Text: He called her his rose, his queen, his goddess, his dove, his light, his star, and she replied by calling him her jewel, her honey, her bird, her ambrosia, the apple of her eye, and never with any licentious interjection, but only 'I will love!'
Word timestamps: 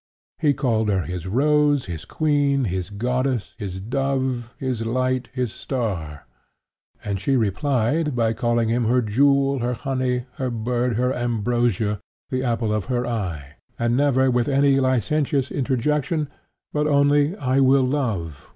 He 0.39 0.55
called 0.55 0.89
her 0.89 1.03
his 1.03 1.27
rose, 1.27 1.85
his 1.85 2.05
queen, 2.05 2.63
his 2.63 2.89
goddess, 2.89 3.53
his 3.59 3.79
dove, 3.79 4.51
his 4.57 4.83
light, 4.83 5.29
his 5.31 5.53
star, 5.53 6.25
and 7.05 7.21
she 7.21 7.35
replied 7.35 8.15
by 8.15 8.33
calling 8.33 8.67
him 8.67 8.85
her 8.85 9.03
jewel, 9.03 9.59
her 9.59 9.73
honey, 9.73 10.25
her 10.37 10.49
bird, 10.49 10.95
her 10.95 11.13
ambrosia, 11.13 11.99
the 12.31 12.41
apple 12.41 12.73
of 12.73 12.85
her 12.85 13.05
eye, 13.05 13.57
and 13.77 13.95
never 13.95 14.31
with 14.31 14.47
any 14.47 14.79
licentious 14.79 15.51
interjection, 15.51 16.29
but 16.73 16.87
only 16.87 17.35
'I 17.37 17.59
will 17.59 17.85
love!' 17.85 18.49